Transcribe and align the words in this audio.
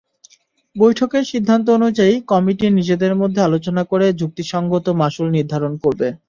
বৈঠকের 0.75 1.23
সিদ্ধান্ত 1.31 1.65
অনুযায়ী, 1.77 2.13
কমিটি 2.27 2.65
নিজেদের 2.69 3.13
মধ্যে 3.21 3.39
আলোচনা 3.41 3.83
করে 3.91 4.05
যুক্তিসংগত 4.21 4.85
মাশুল 5.01 5.27
নির্ধারণ 5.37 5.73
করবে। 5.83 6.07